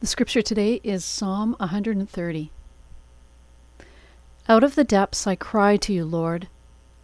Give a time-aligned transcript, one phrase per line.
[0.00, 2.52] The scripture today is Psalm 130.
[4.48, 6.46] Out of the depths I cry to you, Lord.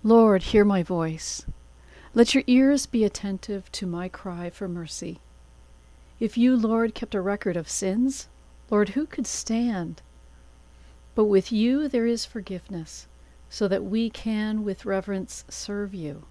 [0.05, 1.45] Lord, hear my voice.
[2.15, 5.19] Let your ears be attentive to my cry for mercy.
[6.21, 8.29] If you, Lord, kept a record of sins,
[8.71, 10.01] Lord, who could stand?
[11.17, 13.09] But with you there is forgiveness,
[13.51, 16.27] so that we can with reverence serve you.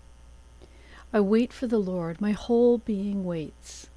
[1.11, 3.89] I wait for the Lord, my whole being waits,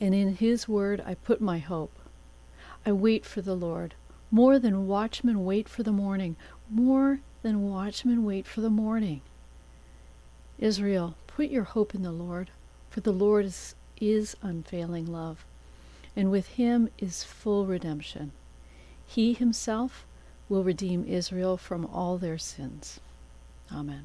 [0.00, 1.92] and in his word I put my hope.
[2.84, 3.94] I wait for the Lord,
[4.30, 6.36] more than watchmen wait for the morning,
[6.68, 9.20] more than watchmen wait for the morning.
[10.58, 12.50] Israel, put your hope in the Lord,
[12.90, 15.44] for the Lord is, is unfailing love,
[16.14, 18.32] and with him is full redemption.
[19.06, 20.04] He himself
[20.48, 23.00] will redeem Israel from all their sins.
[23.72, 24.04] Amen.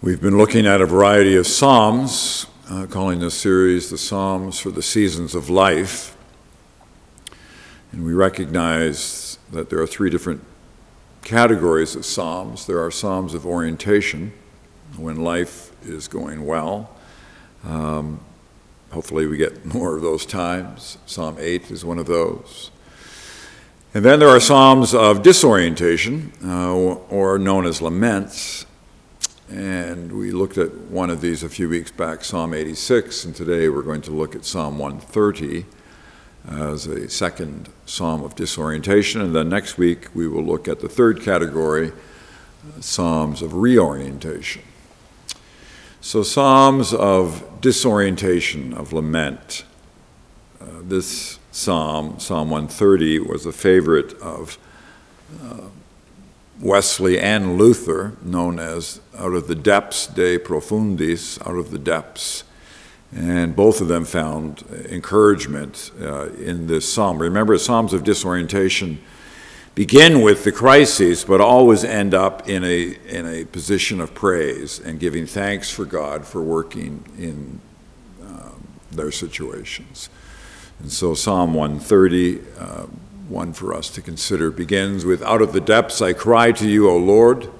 [0.00, 4.70] We've been looking at a variety of Psalms uh, calling this series the Psalms for
[4.70, 6.16] the Seasons of Life.
[7.92, 10.44] And we recognize that there are three different
[11.22, 12.66] categories of Psalms.
[12.66, 14.32] There are Psalms of orientation,
[14.96, 16.90] when life is going well.
[17.64, 18.20] Um,
[18.90, 20.98] hopefully, we get more of those times.
[21.06, 22.70] Psalm 8 is one of those.
[23.94, 28.66] And then there are Psalms of disorientation, uh, or known as laments.
[29.50, 33.70] And we looked at one of these a few weeks back, Psalm 86, and today
[33.70, 35.64] we're going to look at Psalm 130
[36.46, 39.22] as a second psalm of disorientation.
[39.22, 41.92] And then next week we will look at the third category,
[42.80, 44.62] Psalms of reorientation.
[46.02, 49.64] So, Psalms of disorientation, of lament.
[50.60, 54.58] Uh, this psalm, Psalm 130, was a favorite of
[55.42, 55.68] uh,
[56.60, 62.44] Wesley and Luther, known as Out of the Depths de Profundis, Out of the Depths.
[63.14, 67.18] And both of them found encouragement uh, in this psalm.
[67.18, 69.00] Remember, Psalms of disorientation
[69.74, 74.80] begin with the crises, but always end up in a, in a position of praise
[74.80, 77.60] and giving thanks for God for working in
[78.22, 78.50] uh,
[78.90, 80.10] their situations.
[80.80, 82.40] And so, Psalm 130.
[82.58, 82.86] Uh,
[83.28, 86.88] one for us to consider begins with Out of the depths I cry to you,
[86.88, 87.50] O Lord.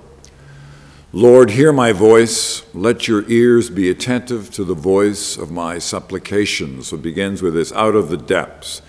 [1.13, 2.63] Lord, hear my voice.
[2.75, 6.89] Let your ears be attentive to the voice of my supplications.
[6.89, 8.83] So it begins with this Out of the depths,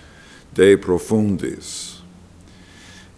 [0.54, 1.98] De profundis.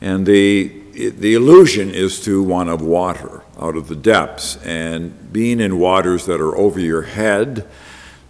[0.01, 5.61] And the, the allusion is to one of water, out of the depths, and being
[5.61, 7.69] in waters that are over your head,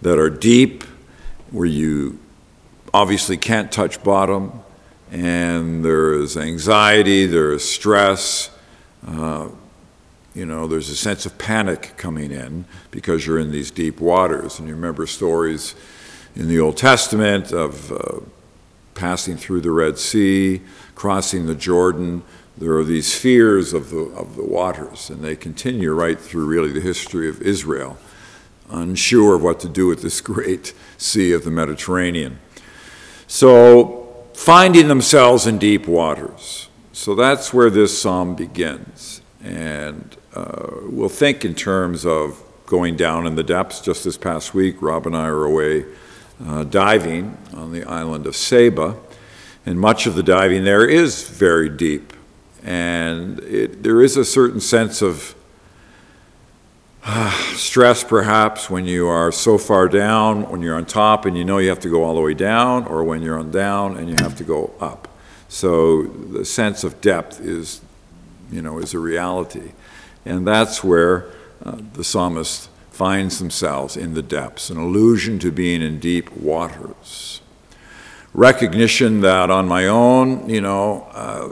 [0.03, 0.83] that are deep,
[1.49, 2.19] where you
[2.93, 4.63] obviously can't touch bottom,
[5.13, 8.49] and there is anxiety, there is stress.
[9.05, 9.49] Uh,
[10.33, 14.57] you know, there's a sense of panic coming in because you're in these deep waters.
[14.57, 15.75] And you remember stories
[16.35, 18.21] in the Old Testament of uh,
[18.95, 20.61] passing through the Red Sea,
[20.95, 22.23] crossing the Jordan.
[22.57, 26.71] There are these fears of the, of the waters, and they continue right through really
[26.71, 27.99] the history of Israel,
[28.67, 32.39] unsure of what to do with this great sea of the Mediterranean.
[33.27, 34.02] So,
[34.33, 36.69] finding themselves in deep waters.
[36.91, 39.21] So that's where this psalm begins.
[39.43, 43.81] And uh, we'll think in terms of going down in the depths.
[43.81, 45.85] Just this past week, Rob and I were away
[46.45, 48.95] uh, diving on the island of Saba.
[49.65, 52.13] And much of the diving there is very deep.
[52.63, 55.35] And it, there is a certain sense of
[57.55, 61.57] stress perhaps when you are so far down, when you're on top and you know
[61.57, 64.15] you have to go all the way down, or when you're on down and you
[64.19, 65.07] have to go up.
[65.49, 67.81] So the sense of depth is,
[68.51, 69.73] you know, is a reality.
[70.25, 71.27] And that's where
[71.63, 77.41] uh, the psalmist finds themselves in the depths, an allusion to being in deep waters.
[78.33, 81.49] Recognition that on my own, you know, uh,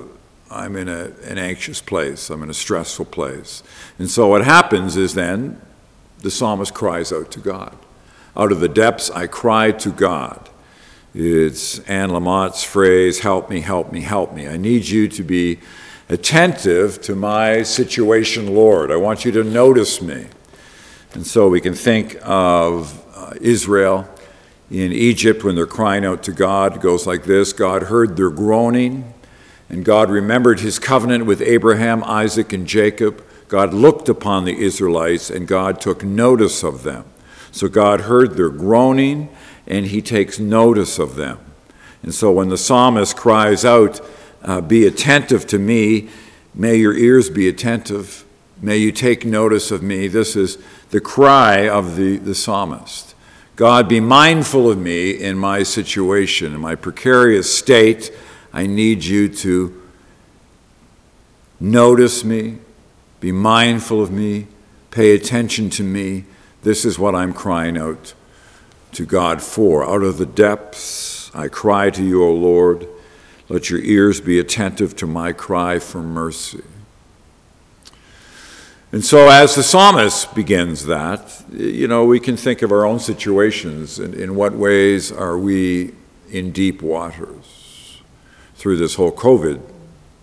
[0.52, 3.64] I'm in a, an anxious place, I'm in a stressful place.
[3.98, 5.62] And so what happens is then
[6.20, 7.78] the psalmist cries out to God.
[8.36, 10.50] Out of the depths, I cry to God.
[11.14, 14.48] It's Anne Lamott's phrase, help me, help me, help me.
[14.48, 15.60] I need you to be
[16.10, 18.92] attentive to my situation, Lord.
[18.92, 20.28] I want you to notice me.
[21.14, 24.08] And so we can think of uh, Israel
[24.70, 26.78] in Egypt when they're crying out to God.
[26.78, 29.14] It goes like this God heard their groaning
[29.72, 33.24] and God remembered his covenant with Abraham, Isaac, and Jacob.
[33.48, 37.06] God looked upon the Israelites and God took notice of them.
[37.54, 39.30] So God heard their groaning
[39.66, 41.40] and he takes notice of them.
[42.04, 44.02] And so when the psalmist cries out,
[44.44, 46.10] uh, Be attentive to me,
[46.54, 48.26] may your ears be attentive,
[48.62, 50.58] may you take notice of me, this is
[50.90, 53.16] the cry of the, the psalmist.
[53.56, 58.12] God, be mindful of me in my situation, in my precarious state.
[58.54, 59.82] I need you to
[61.60, 62.58] notice me,
[63.20, 64.48] be mindful of me,
[64.90, 66.26] pay attention to me.
[66.64, 68.14] This is what I'm crying out
[68.94, 69.86] to God for.
[69.86, 72.88] Out of the depths, I cry to you, O Lord.
[73.48, 76.64] Let your ears be attentive to my cry for mercy.
[78.94, 83.00] And so, as the psalmist begins that, you know, we can think of our own
[83.00, 85.94] situations and in what ways are we
[86.30, 87.61] in deep waters
[88.62, 89.60] through this whole COVID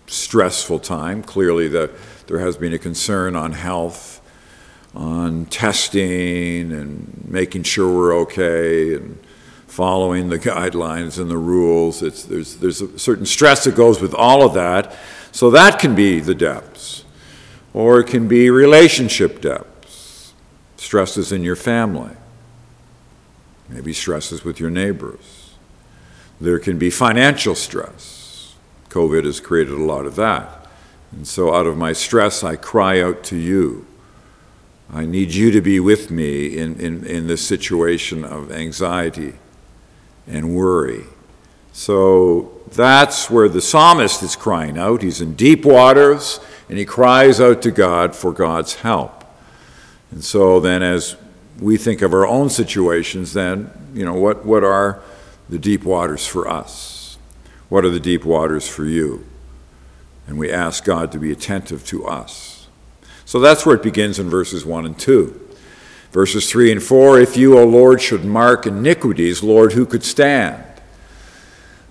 [0.06, 1.24] stressful time.
[1.24, 1.90] Clearly, that
[2.28, 4.20] there has been a concern on health,
[4.94, 9.18] on testing, and making sure we're okay, and
[9.66, 12.00] following the guidelines and the rules.
[12.00, 14.94] It's, there's, there's a certain stress that goes with all of that.
[15.32, 17.04] So, that can be the depths
[17.74, 20.32] or it can be relationship depths,
[20.76, 22.14] stresses in your family,
[23.68, 25.54] maybe stresses with your neighbors.
[26.40, 28.27] There can be financial stress.
[28.88, 30.66] COVID has created a lot of that.
[31.12, 33.86] And so, out of my stress, I cry out to you.
[34.92, 39.34] I need you to be with me in, in, in this situation of anxiety
[40.26, 41.04] and worry.
[41.72, 45.02] So that's where the psalmist is crying out.
[45.02, 49.24] He's in deep waters and he cries out to God for God's help.
[50.10, 51.16] And so then, as
[51.60, 55.02] we think of our own situations, then, you know, what, what are
[55.48, 56.97] the deep waters for us?
[57.68, 59.26] What are the deep waters for you?
[60.26, 62.68] And we ask God to be attentive to us.
[63.24, 65.48] So that's where it begins in verses 1 and 2.
[66.12, 70.64] Verses 3 and 4 If you, O Lord, should mark iniquities, Lord, who could stand?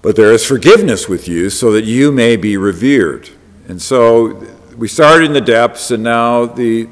[0.02, 3.30] But there is forgiveness with you, so that you may be revered.
[3.68, 4.44] And so
[4.76, 6.88] we started in the depths, and now the,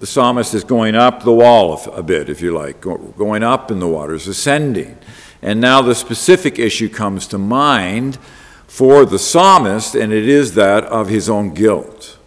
[0.00, 3.78] the psalmist is going up the wall a bit, if you like, going up in
[3.78, 4.98] the waters, ascending.
[5.46, 8.18] And now the specific issue comes to mind
[8.66, 12.18] for the psalmist, and it is that of his own guilt.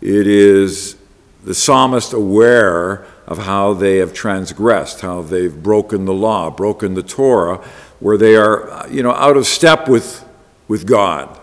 [0.00, 0.96] It is
[1.44, 7.02] the psalmist aware of how they have transgressed, how they've broken the law, broken the
[7.02, 7.56] Torah,
[8.00, 10.26] where they are, you know, out of step with,
[10.68, 11.38] with God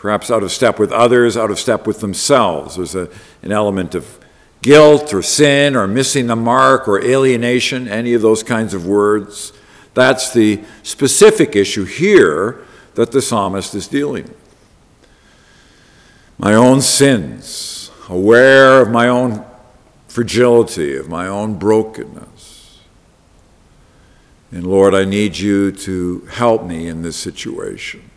[0.00, 2.76] perhaps out of step with others, out of step with themselves.
[2.76, 3.10] There's a,
[3.42, 4.18] an element of
[4.62, 9.52] guilt or sin or missing the mark or alienation, any of those kinds of words.
[10.00, 12.64] That's the specific issue here
[12.94, 14.56] that the psalmist is dealing with.
[16.38, 19.44] My own sins, aware of my own
[20.08, 22.80] fragility, of my own brokenness.
[24.50, 28.08] And Lord, I need you to help me in this situation.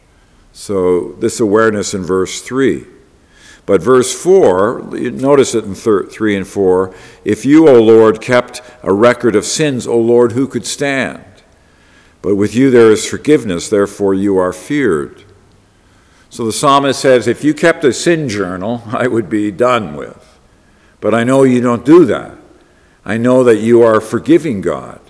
[0.53, 2.85] So, this awareness in verse 3.
[3.65, 6.95] But verse 4, notice it in 3 and 4
[7.25, 11.25] If you, O Lord, kept a record of sins, O Lord, who could stand?
[12.23, 15.23] But with you there is forgiveness, therefore you are feared.
[16.29, 20.39] So the psalmist says, If you kept a sin journal, I would be done with.
[20.99, 22.37] But I know you don't do that.
[23.05, 25.01] I know that you are a forgiving God,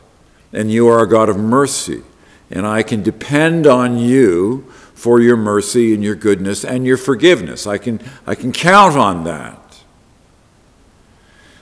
[0.52, 2.02] and you are a God of mercy,
[2.50, 4.62] and I can depend on you
[4.96, 7.68] for your mercy and your goodness and your forgiveness.
[7.68, 9.60] I can, I can count on that.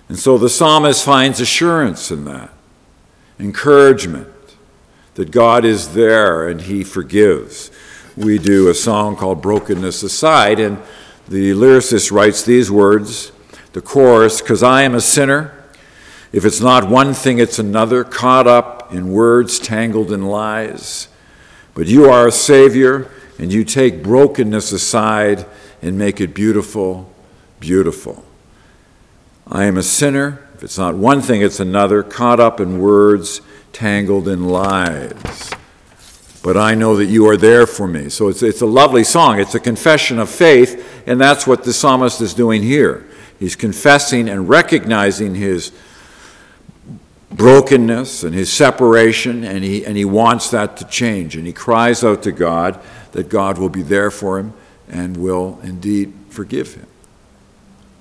[0.08, 2.54] And so the psalmist finds assurance in that,
[3.38, 4.31] encouragement
[5.16, 7.72] that God is there and he forgives.
[8.16, 10.82] We do a song called Brokenness Aside, and
[11.28, 13.32] the lyricist writes these words
[13.74, 15.58] the chorus, because I am a sinner.
[16.34, 21.08] If it's not one thing, it's another, caught up in words tangled in lies.
[21.74, 25.46] But you are a Savior, and you take brokenness aside
[25.82, 27.10] and make it beautiful,
[27.60, 28.26] beautiful.
[29.48, 30.48] I am a sinner.
[30.56, 33.42] If it's not one thing, it's another, caught up in words,
[33.74, 35.52] tangled in lies.
[36.44, 38.10] But I know that you are there for me.
[38.10, 39.40] So it's, it's a lovely song.
[39.40, 43.08] It's a confession of faith, and that's what the psalmist is doing here.
[43.40, 45.72] He's confessing and recognizing his
[47.32, 51.36] brokenness and his separation, and he, and he wants that to change.
[51.36, 52.80] And he cries out to God
[53.12, 54.54] that God will be there for him
[54.90, 56.88] and will indeed forgive him.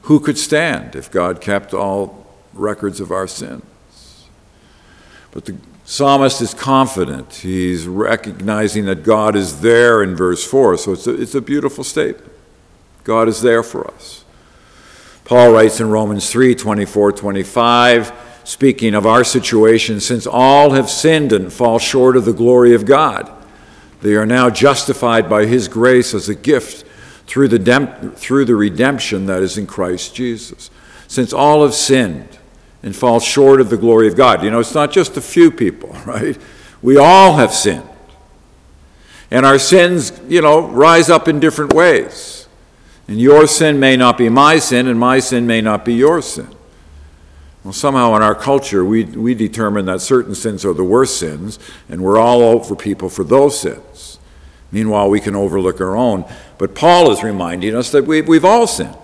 [0.03, 3.63] Who could stand if God kept all records of our sins?
[5.31, 7.35] But the psalmist is confident.
[7.35, 10.77] He's recognizing that God is there in verse 4.
[10.77, 12.33] So it's a, it's a beautiful statement.
[13.05, 14.25] God is there for us.
[15.25, 18.13] Paul writes in Romans 3 24, 25,
[18.45, 22.85] speaking of our situation, since all have sinned and fall short of the glory of
[22.85, 23.37] God
[24.01, 26.87] they are now justified by His grace as a gift
[27.27, 30.71] through the, through the redemption that is in Christ Jesus.
[31.07, 32.39] Since all have sinned
[32.83, 34.43] and fall short of the glory of God.
[34.43, 36.39] You know, it's not just a few people, right?
[36.83, 37.89] We all have sinned.
[39.31, 42.49] And our sins, you know, rise up in different ways.
[43.07, 46.23] And your sin may not be my sin, and my sin may not be your
[46.23, 46.49] sin.
[47.63, 51.59] Well, somehow in our culture, we, we determine that certain sins are the worst sins,
[51.89, 54.19] and we're all over people for those sins.
[54.73, 56.25] Meanwhile, we can overlook our own.
[56.57, 58.97] But Paul is reminding us that we, we've all sinned.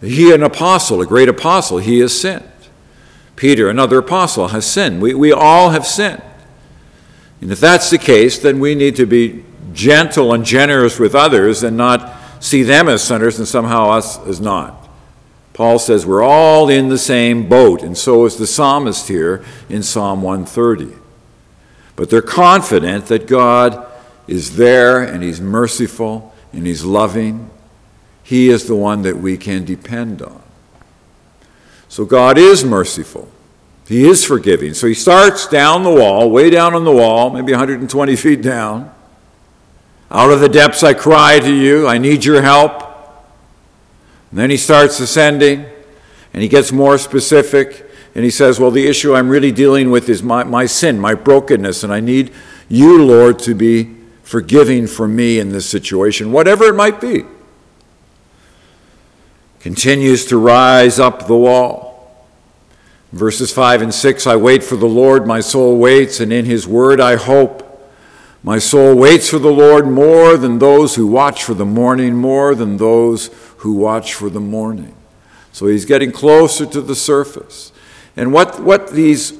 [0.00, 2.50] He, an apostle, a great apostle, he has sinned.
[3.36, 5.02] Peter, another apostle, has sinned.
[5.02, 6.22] We, we all have sinned.
[7.40, 11.62] And if that's the case, then we need to be gentle and generous with others
[11.62, 14.88] and not see them as sinners and somehow us as not.
[15.52, 19.82] Paul says we're all in the same boat, and so is the psalmist here in
[19.82, 20.96] Psalm 130.
[21.96, 23.84] But they're confident that God
[24.28, 27.50] is there and He's merciful and He's loving.
[28.28, 30.42] He is the one that we can depend on.
[31.88, 33.26] So God is merciful.
[33.86, 34.74] He is forgiving.
[34.74, 38.94] So he starts down the wall, way down on the wall, maybe 120 feet down.
[40.10, 42.82] Out of the depths I cry to you, I need your help.
[44.30, 45.64] And then he starts ascending,
[46.34, 50.06] and he gets more specific, and he says, Well, the issue I'm really dealing with
[50.10, 52.30] is my, my sin, my brokenness, and I need
[52.68, 57.24] you, Lord, to be forgiving for me in this situation, whatever it might be.
[59.68, 62.24] Continues to rise up the wall.
[63.12, 66.66] Verses 5 and 6 I wait for the Lord, my soul waits, and in his
[66.66, 67.86] word I hope.
[68.42, 72.54] My soul waits for the Lord more than those who watch for the morning, more
[72.54, 73.26] than those
[73.58, 74.96] who watch for the morning.
[75.52, 77.70] So he's getting closer to the surface.
[78.16, 79.38] And what, what these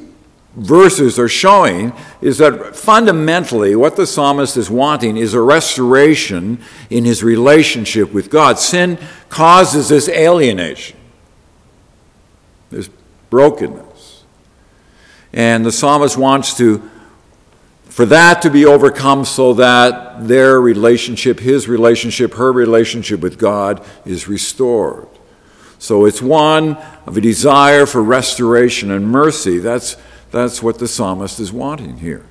[0.56, 7.04] verses are showing is that fundamentally what the psalmist is wanting is a restoration in
[7.04, 8.58] his relationship with God.
[8.58, 10.96] Sin causes this alienation.
[12.70, 12.90] There's
[13.30, 14.24] brokenness.
[15.32, 16.88] And the psalmist wants to,
[17.84, 23.84] for that to be overcome so that their relationship, his relationship, her relationship with God
[24.04, 25.08] is restored.
[25.78, 26.76] So it's one
[27.06, 29.58] of a desire for restoration and mercy.
[29.58, 29.96] That's,
[30.30, 32.24] that's what the psalmist is wanting here.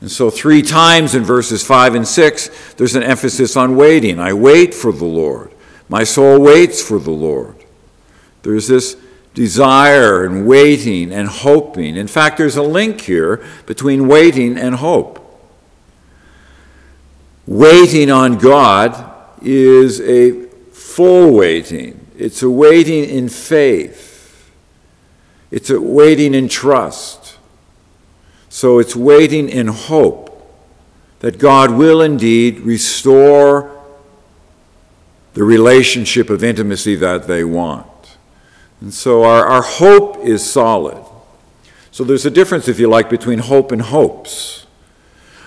[0.00, 4.18] And so, three times in verses 5 and 6, there's an emphasis on waiting.
[4.18, 5.52] I wait for the Lord.
[5.88, 7.54] My soul waits for the Lord.
[8.42, 8.96] There's this
[9.34, 11.96] desire and waiting and hoping.
[11.96, 15.18] In fact, there's a link here between waiting and hope.
[17.46, 19.12] Waiting on God
[19.42, 24.11] is a full waiting, it's a waiting in faith,
[25.52, 27.36] it's waiting in trust.
[28.48, 30.30] So it's waiting in hope
[31.20, 33.70] that God will indeed restore
[35.34, 37.86] the relationship of intimacy that they want.
[38.80, 41.04] And so our, our hope is solid.
[41.90, 44.66] So there's a difference, if you like, between hope and hopes.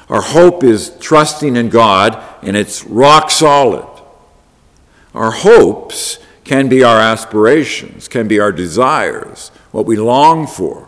[0.08, 3.88] Our hope is trusting in God, and it's rock solid.
[5.16, 10.88] Our hopes can be our aspirations, can be our desires, what we long for.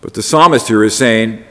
[0.00, 1.44] But the psalmist here is saying,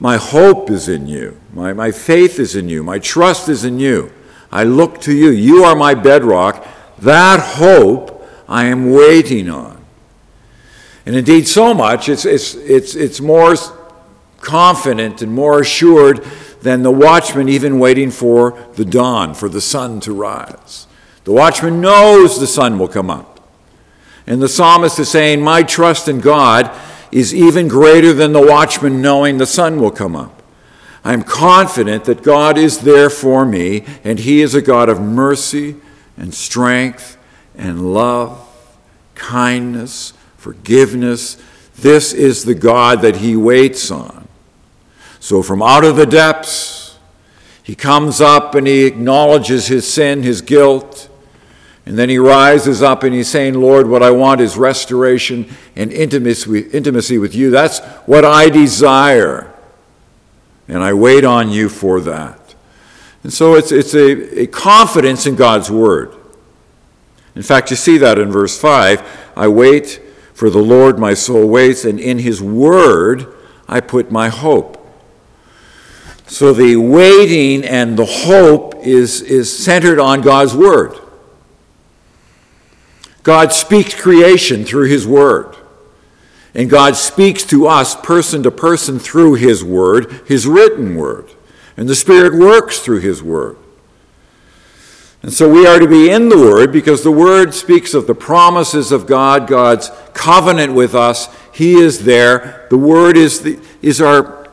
[0.00, 3.78] My hope is in you, my, my faith is in you, my trust is in
[3.78, 4.12] you.
[4.50, 5.28] I look to you.
[5.28, 6.66] You are my bedrock.
[7.00, 9.84] That hope I am waiting on.
[11.04, 13.56] And indeed, so much, it's, it's, it's, it's more
[14.40, 16.24] confident and more assured
[16.62, 20.87] than the watchman even waiting for the dawn, for the sun to rise.
[21.28, 23.38] The watchman knows the sun will come up.
[24.26, 26.74] And the psalmist is saying, My trust in God
[27.12, 30.42] is even greater than the watchman knowing the sun will come up.
[31.04, 35.76] I'm confident that God is there for me, and He is a God of mercy
[36.16, 37.18] and strength
[37.54, 38.42] and love,
[39.14, 41.36] kindness, forgiveness.
[41.76, 44.26] This is the God that he waits on.
[45.20, 46.96] So from out of the depths,
[47.62, 51.07] he comes up and he acknowledges his sin, his guilt.
[51.88, 55.90] And then he rises up and he's saying, Lord, what I want is restoration and
[55.90, 57.50] intimacy with you.
[57.50, 59.54] That's what I desire.
[60.68, 62.54] And I wait on you for that.
[63.22, 66.14] And so it's, it's a, a confidence in God's word.
[67.34, 69.98] In fact, you see that in verse 5 I wait
[70.34, 73.34] for the Lord, my soul waits, and in his word
[73.66, 74.76] I put my hope.
[76.26, 81.07] So the waiting and the hope is, is centered on God's word.
[83.22, 85.56] God speaks creation through his word.
[86.54, 91.30] And God speaks to us person to person through his word, his written word.
[91.76, 93.58] And the Spirit works through his word.
[95.22, 98.14] And so we are to be in the Word because the Word speaks of the
[98.14, 101.28] promises of God, God's covenant with us.
[101.52, 102.66] He is there.
[102.70, 104.48] The Word is, the, is our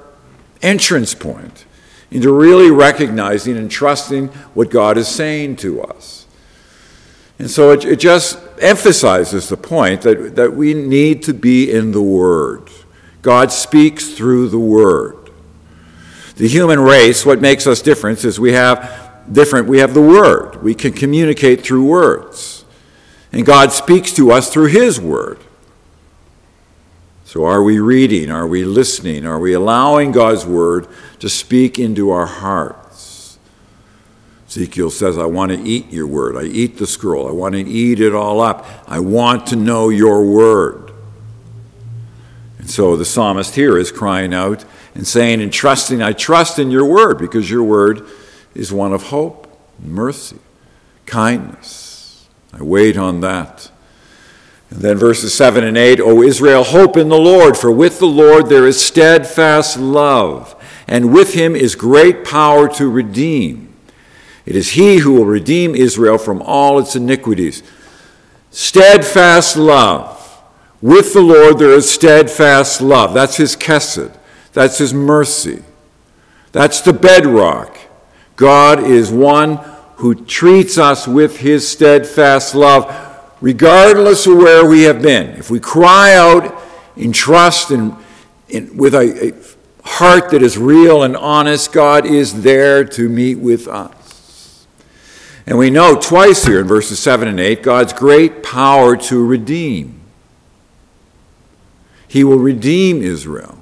[0.62, 1.66] entrance point
[2.10, 6.25] into really recognizing and trusting what God is saying to us.
[7.38, 11.92] And so it, it just emphasizes the point that, that we need to be in
[11.92, 12.70] the Word.
[13.22, 15.32] God speaks through the Word.
[16.38, 19.68] The human race, what makes us different is we have different.
[19.68, 20.62] We have the Word.
[20.62, 22.66] We can communicate through words.
[23.32, 25.40] And God speaks to us through His Word.
[27.26, 28.32] So, are we reading?
[28.32, 29.26] Are we listening?
[29.26, 30.88] Are we allowing God's Word
[31.20, 32.85] to speak into our hearts?
[34.56, 36.38] Ezekiel says, I want to eat your Word.
[36.38, 37.28] I eat the scroll.
[37.28, 38.66] I want to eat it all up.
[38.88, 40.94] I want to know your Word.
[42.58, 46.72] And so the psalmist here is crying out and saying and trusting, I trust in
[46.72, 48.08] your Word because your Word
[48.54, 50.40] is one of hope, mercy,
[51.06, 52.26] kindness.
[52.54, 53.70] I wait on that.
[54.70, 58.06] And then verses 7 and 8 O Israel, hope in the Lord, for with the
[58.06, 60.56] Lord there is steadfast love,
[60.88, 63.65] and with him is great power to redeem.
[64.46, 67.64] It is he who will redeem Israel from all its iniquities.
[68.52, 70.42] Steadfast love.
[70.82, 73.14] With the Lord there is steadfast love.
[73.14, 74.16] That's his kesed.
[74.54, 75.64] That's his mercy.
[76.52, 77.78] That's the bedrock.
[78.36, 79.60] God is one
[79.98, 82.86] who treats us with his steadfast love,
[83.42, 85.32] regardless of where we have been.
[85.32, 86.62] If we cry out
[86.96, 87.96] in trust and
[88.50, 93.36] in, with a, a heart that is real and honest, God is there to meet
[93.36, 93.95] with us.
[95.48, 100.02] And we know twice here in verses 7 and 8 God's great power to redeem.
[102.08, 103.58] He will redeem Israel.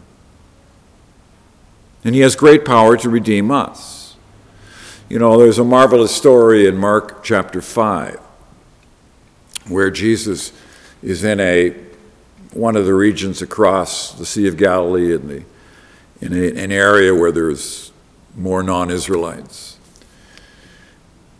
[2.03, 4.15] And he has great power to redeem us.
[5.09, 8.19] You know, there's a marvelous story in Mark chapter 5
[9.67, 10.51] where Jesus
[11.01, 11.75] is in a
[12.51, 15.43] one of the regions across the Sea of Galilee in, the,
[16.21, 17.91] in a, an area where there's
[18.35, 19.77] more non Israelites.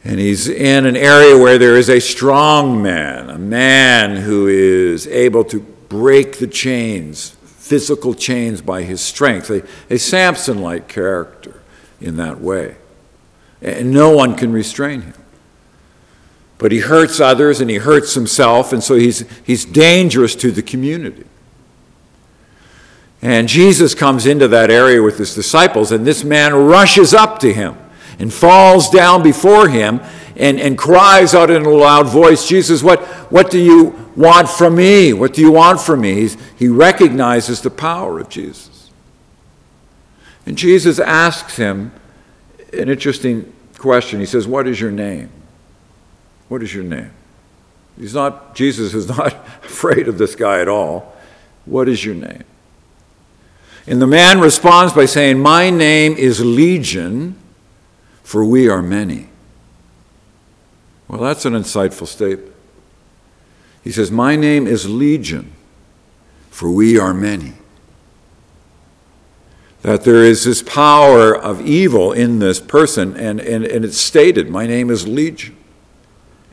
[0.04, 5.08] And he's in an area where there is a strong man, a man who is
[5.08, 11.62] able to break the chains, physical chains, by his strength, a, a Samson like character
[12.02, 12.76] in that way
[13.64, 15.14] and no one can restrain him.
[16.58, 20.62] But he hurts others and he hurts himself, and so he's, he's dangerous to the
[20.62, 21.26] community.
[23.22, 27.54] And Jesus comes into that area with his disciples, and this man rushes up to
[27.54, 27.78] him
[28.20, 30.02] and falls down before him
[30.36, 34.76] and, and cries out in a loud voice, Jesus, what, what do you want from
[34.76, 35.14] me?
[35.14, 36.16] What do you want from me?
[36.16, 38.90] He's, he recognizes the power of Jesus.
[40.46, 41.92] And Jesus asks him,
[42.74, 44.20] an interesting question.
[44.20, 45.30] He says, What is your name?
[46.50, 47.12] What is your name?
[47.98, 51.14] He's not, Jesus is not afraid of this guy at all.
[51.66, 52.44] What is your name?
[53.86, 57.36] And the man responds by saying, My name is Legion,
[58.24, 59.30] for we are many.
[61.08, 62.56] Well, that's an insightful statement.
[63.84, 65.54] He says, My name is Legion,
[66.50, 67.54] for we are many
[69.84, 74.50] that there is this power of evil in this person, and, and, and it's stated,
[74.50, 75.58] My name is Legion.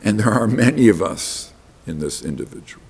[0.03, 1.53] And there are many of us
[1.87, 2.83] in this individual.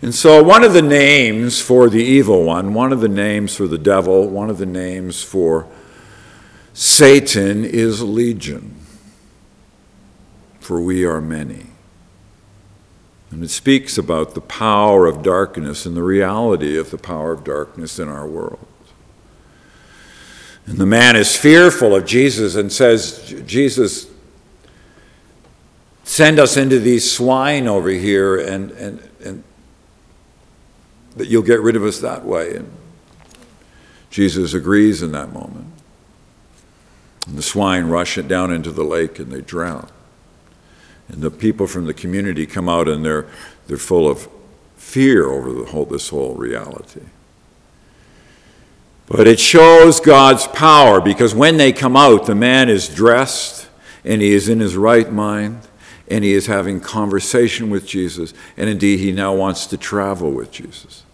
[0.00, 3.66] And so, one of the names for the evil one, one of the names for
[3.66, 5.66] the devil, one of the names for
[6.74, 8.74] Satan is Legion,
[10.60, 11.66] for we are many.
[13.30, 17.44] And it speaks about the power of darkness and the reality of the power of
[17.44, 18.66] darkness in our world.
[20.66, 24.06] And the man is fearful of Jesus and says, Jesus,
[26.04, 29.44] send us into these swine over here and, and, and
[31.16, 32.54] that you'll get rid of us that way.
[32.54, 32.70] And
[34.10, 35.66] Jesus agrees in that moment.
[37.26, 39.88] And the swine rush it down into the lake and they drown.
[41.08, 43.26] And the people from the community come out and they're,
[43.66, 44.28] they're full of
[44.76, 47.02] fear over the whole, this whole reality.
[49.06, 53.68] But it shows God's power because when they come out, the man is dressed
[54.04, 55.68] and he is in his right mind
[56.08, 58.32] and he is having conversation with Jesus.
[58.56, 61.04] And indeed, he now wants to travel with Jesus.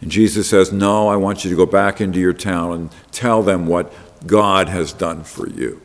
[0.00, 3.42] And Jesus says, No, I want you to go back into your town and tell
[3.42, 3.92] them what
[4.26, 5.80] God has done for you.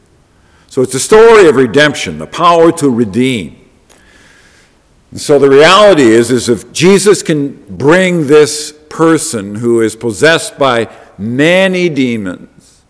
[0.68, 3.70] So it's a story of redemption, the power to redeem.
[5.12, 10.60] And so the reality is, is if Jesus can bring this person who is possessed
[10.60, 12.84] by many demons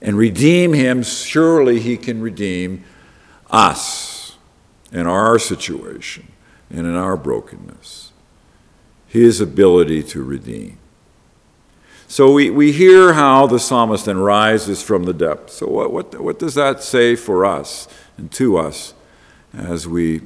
[0.00, 2.84] and redeem him, surely he can redeem
[3.50, 4.36] us
[4.90, 6.28] in our situation
[6.70, 8.12] and in our brokenness,
[9.06, 10.78] his ability to redeem.
[12.12, 15.54] So we, we hear how the psalmist then rises from the depths.
[15.54, 18.92] So, what, what, what does that say for us and to us
[19.54, 20.20] as we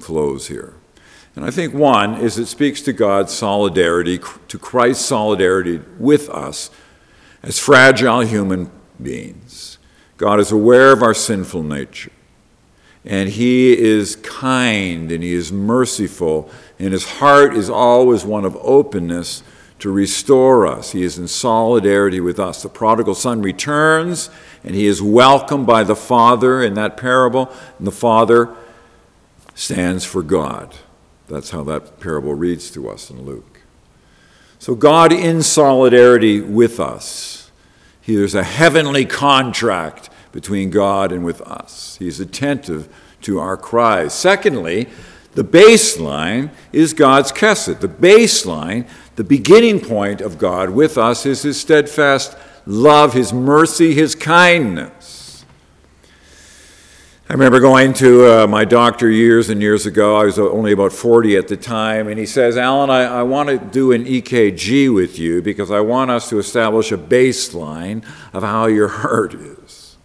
[0.00, 0.74] close here?
[1.36, 6.70] And I think one is it speaks to God's solidarity, to Christ's solidarity with us
[7.40, 8.68] as fragile human
[9.00, 9.78] beings.
[10.16, 12.10] God is aware of our sinful nature,
[13.04, 16.50] and He is kind and He is merciful,
[16.80, 19.44] and His heart is always one of openness
[19.80, 20.92] to restore us.
[20.92, 22.62] He is in solidarity with us.
[22.62, 24.30] The prodigal son returns,
[24.62, 28.54] and he is welcomed by the Father in that parable, and the Father
[29.54, 30.76] stands for God.
[31.28, 33.62] That's how that parable reads to us in Luke.
[34.58, 37.50] So, God in solidarity with us.
[38.06, 41.96] There's a heavenly contract between God and with us.
[41.98, 42.88] He's attentive
[43.22, 44.12] to our cries.
[44.12, 44.88] Secondly,
[45.34, 47.80] the baseline is God's kesed.
[47.80, 48.88] The baseline,
[49.20, 55.44] the beginning point of God with us is his steadfast love, his mercy, his kindness.
[57.28, 60.16] I remember going to uh, my doctor years and years ago.
[60.16, 63.50] I was only about 40 at the time, and he says, Alan, I, I want
[63.50, 68.02] to do an EKG with you because I want us to establish a baseline
[68.32, 69.98] of how your heart is.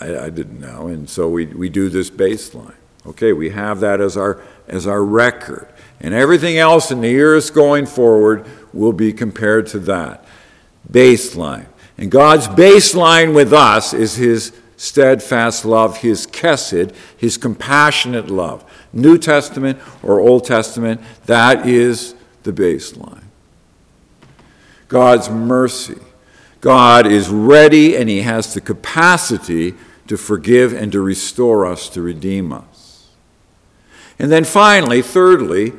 [0.00, 2.72] I, I didn't know, and so we, we do this baseline.
[3.04, 5.68] Okay, we have that as our, as our record.
[6.00, 10.24] And everything else in the years going forward will be compared to that.
[10.90, 11.66] Baseline.
[11.98, 18.64] And God's baseline with us is His steadfast love, his kesed, his compassionate love.
[18.92, 23.24] New Testament or Old Testament, that is the baseline.
[24.88, 25.98] God's mercy.
[26.60, 29.74] God is ready and he has the capacity
[30.06, 33.08] to forgive and to restore us, to redeem us.
[34.18, 35.72] And then finally, thirdly,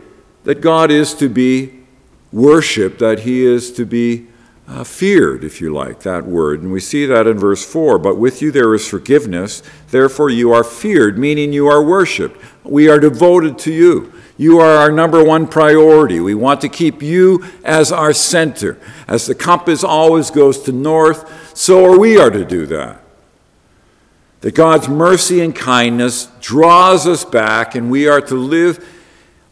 [0.48, 1.74] that God is to be
[2.32, 4.28] worshiped, that he is to be
[4.66, 6.62] uh, feared, if you like, that word.
[6.62, 8.00] And we see that in verse 4.
[8.00, 12.42] But with you there is forgiveness, therefore you are feared, meaning you are worshiped.
[12.64, 14.14] We are devoted to you.
[14.38, 16.22] You are our number one priority.
[16.22, 18.80] We want to keep you as our center.
[19.06, 23.02] As the compass always goes to north, so are we are to do that.
[24.40, 28.94] That God's mercy and kindness draws us back, and we are to live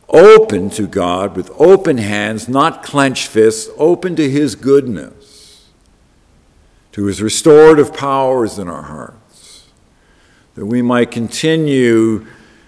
[0.09, 5.69] open to God with open hands, not clenched fists, open to His goodness,
[6.91, 9.67] to His restorative powers in our hearts,
[10.55, 12.25] that we might continue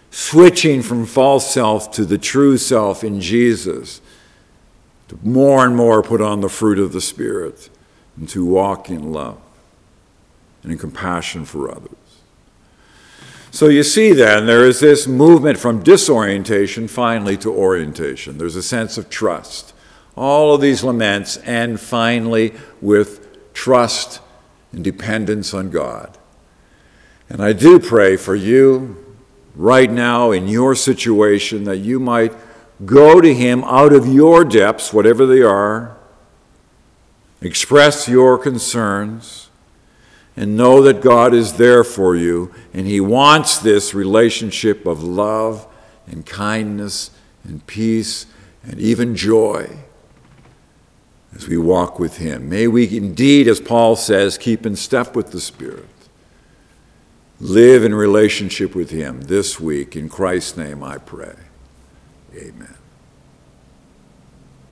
[0.09, 4.01] switching from false self to the true self in Jesus,
[5.07, 7.69] to more and more put on the fruit of the Spirit,
[8.17, 9.39] and to walk in love
[10.63, 12.06] and in compassion for others.
[13.57, 18.37] So you see then, there is this movement from disorientation finally to orientation.
[18.37, 19.73] There's a sense of trust.
[20.15, 24.21] All of these laments end finally with trust
[24.71, 26.19] and dependence on God.
[27.29, 29.03] And I do pray for you
[29.55, 32.33] right now in your situation that you might
[32.85, 35.97] go to Him out of your depths, whatever they are,
[37.41, 39.46] express your concerns
[40.37, 45.67] and know that God is there for you, and He wants this relationship of love
[46.05, 47.09] and kindness
[47.43, 48.27] and peace
[48.63, 49.67] and even joy
[51.35, 52.49] as we walk with Him.
[52.49, 55.87] May we indeed, as Paul says, keep in step with the Spirit.
[57.39, 59.95] Live in relationship with Him this week.
[59.95, 61.35] In Christ's name I pray.
[62.35, 62.76] Amen.